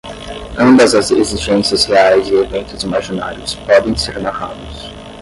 Ambas 0.57 0.95
as 0.95 1.11
experiências 1.11 1.85
reais 1.85 2.27
e 2.27 2.33
eventos 2.33 2.81
imaginários 2.81 3.53
podem 3.53 3.95
ser 3.95 4.19
narrados. 4.19 4.89